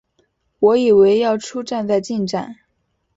[0.57, 2.55] 我以为要出站再进站